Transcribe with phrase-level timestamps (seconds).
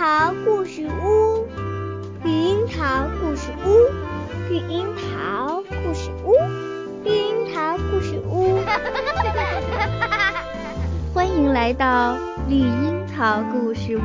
[0.00, 1.46] 桃故事屋，
[2.24, 6.32] 绿樱桃故事屋，绿樱桃故事屋，
[7.04, 8.56] 绿樱桃故事屋。
[11.12, 12.16] 欢迎来到
[12.48, 14.00] 绿樱桃故事屋，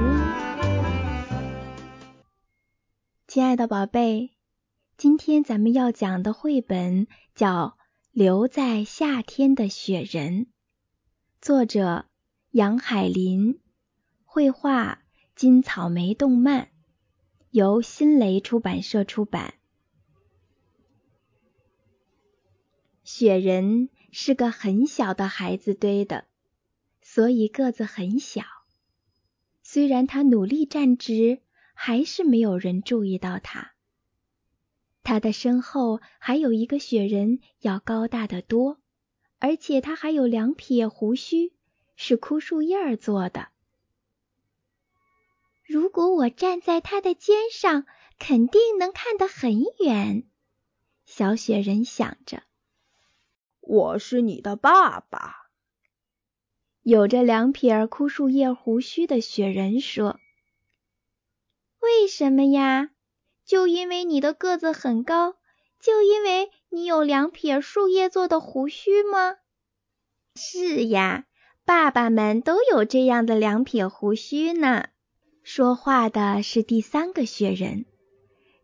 [3.26, 4.32] 亲爱的宝贝，
[4.98, 7.68] 今天咱们要讲的绘本叫
[8.12, 10.42] 《留在夏天的雪人》，
[11.40, 12.04] 作者
[12.52, 13.62] 杨海林，
[14.26, 15.05] 绘画。
[15.36, 16.70] 金草莓动漫
[17.50, 19.56] 由新蕾出版社出版。
[23.04, 26.24] 雪人是个很小的孩子堆的，
[27.02, 28.44] 所以个子很小。
[29.62, 31.42] 虽然他努力站直，
[31.74, 33.74] 还是没有人注意到他。
[35.04, 38.80] 他的身后还有一个雪人，要高大的多，
[39.40, 41.52] 而且他还有两撇胡须，
[41.98, 43.50] 是枯树叶做的。
[45.68, 47.86] 如果我站在他的肩上，
[48.20, 50.24] 肯定能看得很远。
[51.06, 52.44] 小雪人想着。
[53.62, 55.50] 我是你的爸爸。
[56.84, 60.20] 有着两撇枯树叶胡须的雪人说
[61.82, 62.92] ：“为什么呀？
[63.44, 65.36] 就因为你的个子很高，
[65.80, 69.38] 就因为你有两撇树叶做的胡须吗
[70.38, 71.26] ？”“是呀，
[71.64, 74.90] 爸爸们都有这样的两撇胡须呢。”
[75.46, 77.86] 说话的是第三个雪人，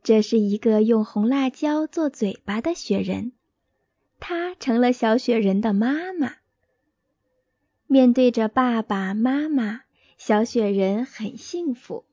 [0.02, 3.34] 这是一个用红辣椒做嘴巴的雪人，
[4.20, 6.38] 他成了小雪人的妈妈。
[7.86, 9.82] 面对着爸爸妈妈，
[10.18, 12.04] 小雪人很幸福。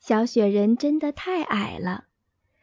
[0.00, 2.06] 小雪人真的太矮了，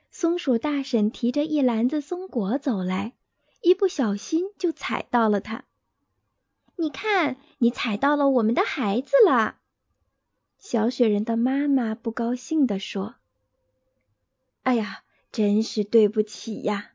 [0.10, 3.14] 松鼠大婶提着一篮子松果走来，
[3.62, 5.66] 一不小心就踩到了它。
[6.76, 9.60] 你看，你踩到了我们的孩子了。
[10.62, 13.16] 小雪人的妈妈不高兴地说
[14.62, 16.92] ：“哎呀，真是对不起呀！”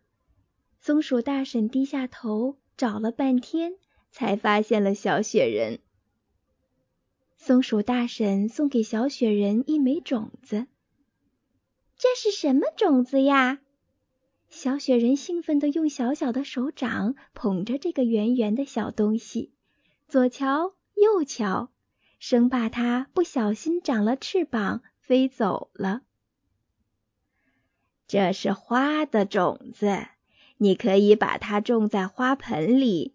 [0.80, 3.74] 松鼠大婶低下头找了半天，
[4.12, 5.80] 才发现了小雪人。
[7.36, 10.68] 松鼠大婶送给小雪人一枚种子。
[11.98, 13.58] 这是什么种子呀？
[14.48, 19.52] 小雪人兴奋地用小小的手掌捧着这个圆圆的小东西，
[20.06, 21.72] 左瞧右瞧。
[22.18, 26.02] 生怕它不小心长了翅膀飞走了。
[28.06, 30.06] 这是花的种子，
[30.58, 33.14] 你可以把它种在花盆里。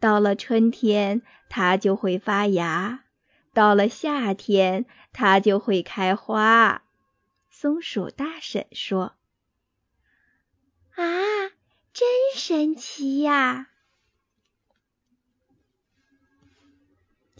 [0.00, 3.04] 到了春天，它就会发芽；
[3.54, 6.82] 到了夏天，它就会开花。
[7.48, 9.14] 松鼠大婶说
[10.96, 11.04] ：“啊，
[11.92, 13.68] 真神奇呀！”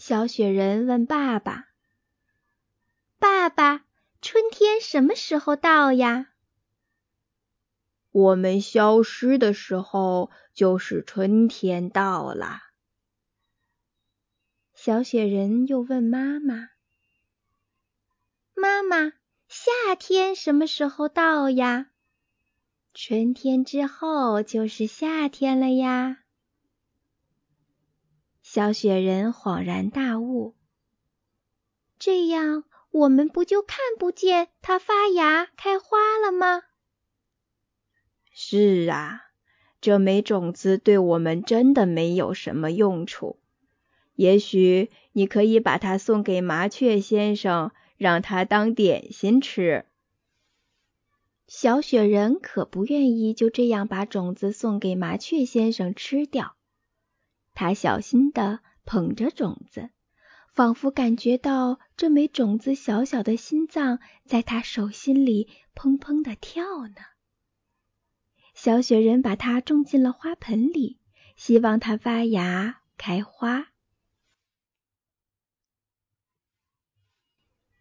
[0.05, 1.69] 小雪人问爸爸
[3.21, 3.85] ：“爸爸，
[4.21, 6.33] 春天什么时候到呀
[8.11, 12.59] ？”“我们消失的时候，就是春天到了。”
[14.75, 16.71] 小雪人又问妈妈
[18.59, 19.13] ：“妈妈，
[19.47, 21.93] 夏天什么时候到呀
[22.93, 26.19] ？”“春天之后就是夏天了呀。”
[28.55, 30.55] 小雪人恍然大悟
[31.99, 36.61] ：“这样我们不就看不见它发芽开花了吗
[38.31, 39.23] ？”“是啊，
[39.81, 43.39] 这枚种子对我们真的没有什么用处。
[44.17, 49.87] 也许你可以把它送给麻雀先生，让他当点心吃。”
[51.49, 56.55] 小雪人可不愿意就这样把种子送给麻雀先生吃掉。
[57.55, 59.91] 他小心地捧着种子，
[60.53, 66.95] 仿佛感觉到这枚种子小小的心脏在他手心里砰砰地跳呢。
[68.55, 70.99] 小雪人把它种进了花盆里，
[71.37, 73.69] 希望它发芽开花。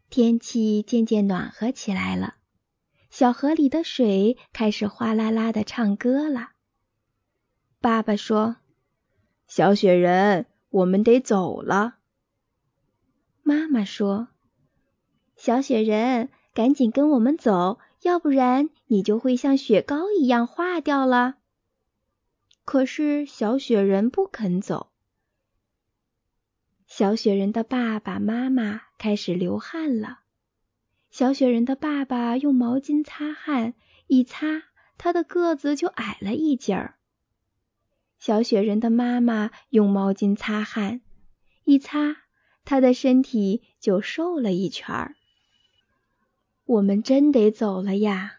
[0.09, 2.35] 天气渐渐暖和起来了，
[3.09, 6.51] 小河里的水开始哗啦啦地唱歌了。
[7.79, 8.57] 爸爸说。
[9.53, 11.97] 小雪人，我们得走了。
[13.43, 14.29] 妈妈说
[15.35, 21.35] ：“小雪人，赶紧跟我们走，要不然你就会像雪糕一样化掉了。”
[22.63, 24.89] 可是小雪人不肯走。
[26.87, 30.19] 小雪人的爸爸妈妈开始流汗了。
[31.09, 33.73] 小雪人的爸爸用毛巾擦汗，
[34.07, 34.63] 一擦，
[34.97, 36.95] 他的个子就矮了一截儿。
[38.21, 41.01] 小雪人的妈妈用毛巾擦汗，
[41.63, 42.17] 一擦，
[42.63, 45.15] 他的身体就瘦了一圈儿。
[46.65, 48.33] 我们真得走了呀！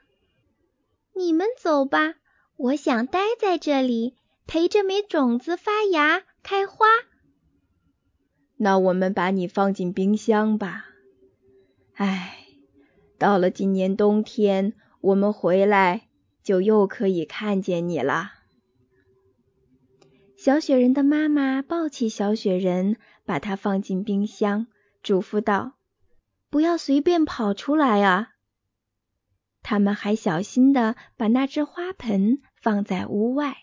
[1.16, 2.14] 你们走吧，
[2.56, 4.14] 我想待在这里，
[4.46, 6.86] 陪着梅种子发芽开花。
[8.58, 10.86] 那我们把你放进冰箱吧。
[11.94, 12.46] 唉，
[13.18, 16.06] 到了今年冬天，我们回来
[16.44, 18.34] 就又可以看见你了。
[20.44, 24.66] 小雪人的妈妈抱起小雪人，把它放进冰箱，
[25.00, 25.74] 嘱咐道。
[26.50, 28.32] 不要随便跑出来啊！
[29.62, 33.56] 他们还小心的把那只花盆放在屋外。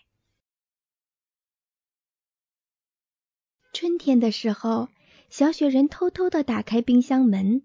[3.74, 4.88] 春天的时候，
[5.28, 7.60] 小雪人偷偷的打开冰箱门，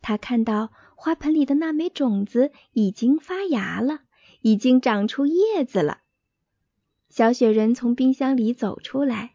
[0.00, 4.02] 他看到花盆里的那枚种子已经发芽了，
[4.42, 6.02] 已经长出叶子了。
[7.10, 9.34] 小雪人从冰箱里走出来，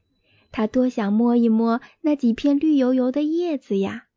[0.51, 4.07] 他多想摸一摸那几片绿油油的叶子呀！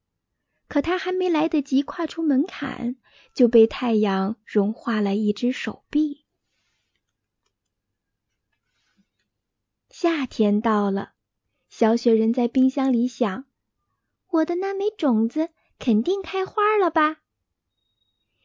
[0.68, 2.96] 可他还没来得及跨出门槛，
[3.34, 6.24] 就被太阳融化了一只手臂。
[9.90, 11.14] 夏天到了，
[11.68, 13.46] 小雪人在冰箱里想
[14.30, 17.22] ：“我的那枚种子肯定开花了吧？”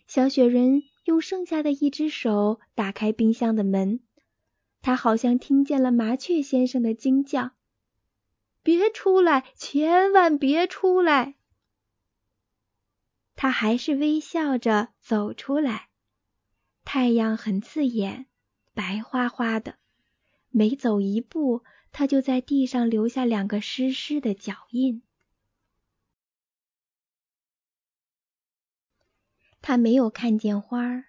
[0.07, 3.99] 小雪人用剩下的一只手打开冰箱的门，
[4.83, 7.51] 他好像听见了麻雀先生的惊叫
[8.61, 11.35] ：“别出来，千万别出来！”
[13.37, 15.87] 他还是微笑着走出来，
[16.83, 18.25] 太阳很刺眼，
[18.73, 19.77] 白花花的。
[20.49, 21.63] 每走一步，
[21.93, 25.01] 他就在地上留下两个湿湿的脚印。
[29.61, 31.05] 他没有看见花儿，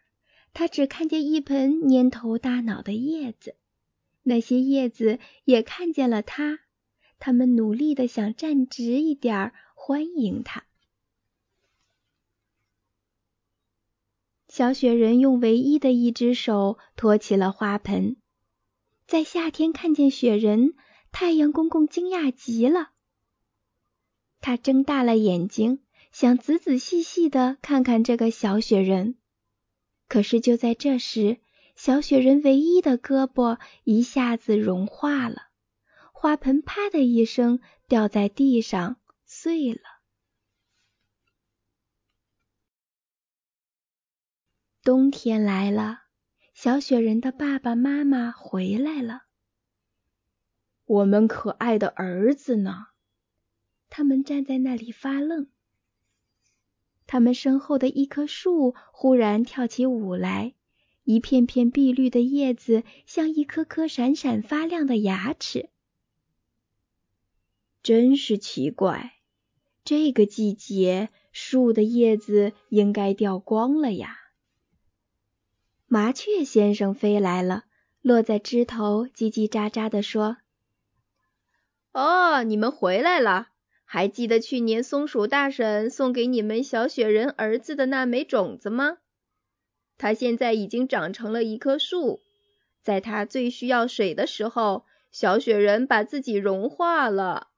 [0.53, 3.57] 他只看见一盆蔫头大脑的叶子。
[4.25, 6.59] 那些叶子也看见了他，
[7.19, 10.65] 他们努力的想站直一点儿，欢迎他。
[14.49, 18.17] 小雪人用唯一的一只手托起了花盆，
[19.07, 20.75] 在夏天看见雪人，
[21.13, 22.91] 太阳公公惊讶极了。
[24.41, 25.81] 他睁大了眼睛，
[26.13, 29.17] 想仔仔细细的看看这个小雪人。
[30.07, 31.39] 可是就在这时，
[31.75, 35.49] 小雪人唯一的胳膊一下子融化了，
[36.13, 39.81] 花盆啪的一声掉在地上碎了。
[44.83, 46.03] 冬天来了，
[46.53, 49.23] 小雪人的爸爸妈妈回来了。
[50.85, 52.89] 我们可爱的儿子呢？
[53.89, 55.49] 他们站在那里发愣。
[57.07, 60.55] 他们身后的一棵树忽然跳起舞来，
[61.05, 65.69] 一片片碧绿的叶子像一颗颗闪闪发亮的牙齿。
[67.83, 69.13] 真是奇怪，
[69.85, 74.17] 这个季节树的叶子应该掉光了呀。
[75.87, 77.65] 麻雀先生飞来了，
[78.01, 80.39] 落在枝头，叽叽喳喳地说
[81.93, 83.49] ：“哦，你们回来了！
[83.85, 88.97] 还记得去年松鼠大婶送给你们小雪人儿子的那枚种子吗？
[90.05, 92.23] 它现在已经长成了一棵树，
[92.83, 97.49] 在它最需要水的时候，小雪人把自己融化了。”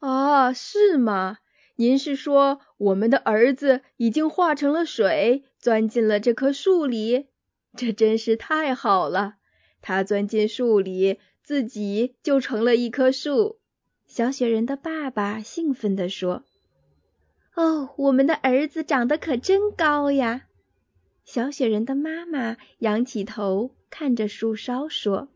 [0.00, 1.38] 啊，是吗？
[1.76, 7.28] 您是说我们的儿子已经化成了水，钻进了这棵树里？
[7.74, 9.36] 这真是太好了！
[9.80, 13.58] 他钻进树里，自己就成了一棵树。
[14.04, 16.44] 小雪人的爸爸兴奋地说
[17.56, 20.48] ：“哦，我们的儿子长得可真高呀！”
[21.32, 25.28] 小雪人的妈妈仰起头看着树梢说：“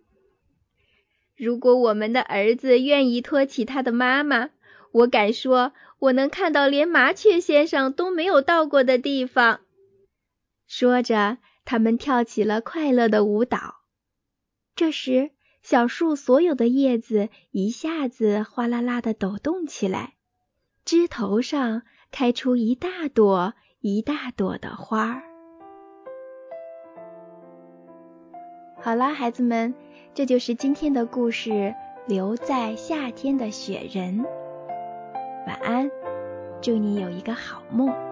[1.34, 4.50] 如果我们的儿子愿意托起他的妈妈，
[4.92, 9.60] 我敢说。”我能看到连麻雀先生都没有到过的地方。
[10.66, 13.76] 说着，他们跳起了快乐的舞蹈。
[14.74, 15.30] 这时，
[15.62, 20.16] 小树所有的叶子一下子哗啦啦的抖动起来，
[20.84, 25.36] 枝头上开出一大朵一大朵的花儿。
[28.78, 29.75] 好啦，孩子们，
[30.14, 31.50] 这就是今天的故事
[32.06, 34.21] 《留在夏天的雪人》。
[35.47, 35.90] 晚安，
[36.61, 38.05] 祝你有一个好梦。